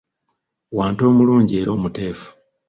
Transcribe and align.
Wante 0.77 1.03
omulungi 1.11 1.53
era 1.61 1.69
omuteefu! 1.77 2.27